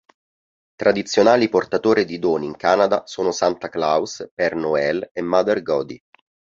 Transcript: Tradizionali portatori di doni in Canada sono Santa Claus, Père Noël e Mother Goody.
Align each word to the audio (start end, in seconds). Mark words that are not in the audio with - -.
Tradizionali 0.77 1.47
portatori 1.47 2.05
di 2.05 2.17
doni 2.17 2.47
in 2.47 2.55
Canada 2.55 3.03
sono 3.05 3.29
Santa 3.31 3.69
Claus, 3.69 4.27
Père 4.33 4.55
Noël 4.57 5.11
e 5.13 5.21
Mother 5.21 5.61
Goody. 5.61 6.01